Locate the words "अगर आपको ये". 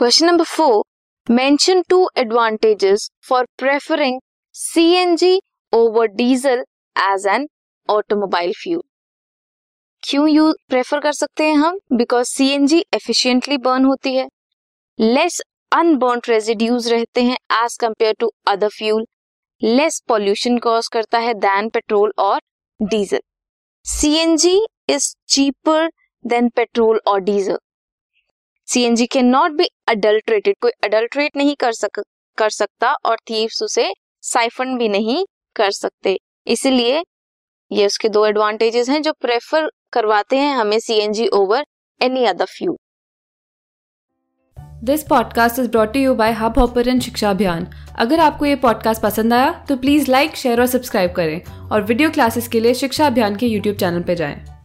47.98-48.56